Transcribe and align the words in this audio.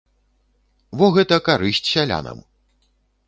Во 1.01 1.09
гэта 1.17 1.35
карысць 1.51 1.83
сялянам! 1.93 2.37